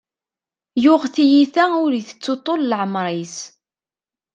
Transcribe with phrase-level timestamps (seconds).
[0.83, 3.37] Yuɣ tiyita ur itettu ṭṭul n leɛmer-is.